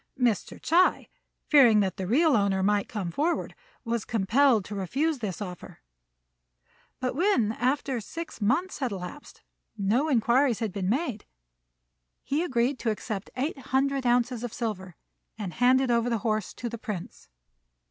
Mr. 0.19 0.59
Ts'ui, 0.59 1.11
fearing 1.47 1.79
that 1.79 1.97
the 1.97 2.07
real 2.07 2.35
owner 2.35 2.63
might 2.63 2.89
come 2.89 3.11
forward, 3.11 3.53
was 3.85 4.03
compelled 4.03 4.65
to 4.65 4.73
refuse 4.73 5.19
this 5.19 5.39
offer; 5.43 5.77
but 6.99 7.15
when, 7.15 7.51
after 7.51 8.01
six 8.01 8.41
months 8.41 8.79
had 8.79 8.91
elapsed, 8.91 9.43
no 9.77 10.09
inquiries 10.09 10.57
had 10.57 10.73
been 10.73 10.89
made, 10.89 11.27
he 12.23 12.41
agreed 12.43 12.79
to 12.79 12.89
accept 12.89 13.29
eight 13.37 13.59
hundred 13.59 14.03
ounces 14.07 14.43
of 14.43 14.51
silver, 14.51 14.95
and 15.37 15.53
handed 15.53 15.91
over 15.91 16.09
the 16.09 16.17
horse 16.25 16.51
to 16.55 16.67
the 16.67 16.79
Prince. 16.79 17.29